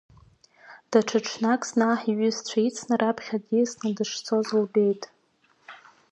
Даҽа 0.91 1.19
ҽнак 1.27 1.61
зны 1.69 1.85
аҳ 1.93 2.01
иҩызцәа 2.11 2.59
ицны 2.67 2.95
раԥхьа 3.01 3.37
диасны 3.45 3.89
дышцоз 3.97 4.47
лбеит. 4.61 5.03